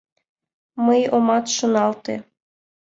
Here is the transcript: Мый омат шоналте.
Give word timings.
Мый 0.85 1.01
омат 1.15 1.45
шоналте. 1.57 2.15